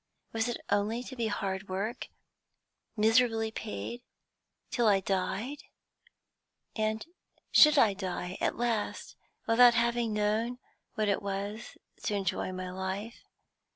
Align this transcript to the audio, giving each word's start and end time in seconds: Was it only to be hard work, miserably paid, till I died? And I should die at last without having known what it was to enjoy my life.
Was 0.33 0.47
it 0.47 0.57
only 0.71 1.03
to 1.03 1.15
be 1.15 1.27
hard 1.27 1.69
work, 1.69 2.07
miserably 2.97 3.51
paid, 3.51 4.01
till 4.71 4.87
I 4.87 4.99
died? 4.99 5.59
And 6.75 7.05
I 7.37 7.41
should 7.51 7.75
die 7.75 8.35
at 8.41 8.57
last 8.57 9.15
without 9.45 9.75
having 9.75 10.11
known 10.11 10.57
what 10.95 11.07
it 11.07 11.21
was 11.21 11.77
to 12.01 12.15
enjoy 12.15 12.51
my 12.51 12.71
life. 12.71 13.23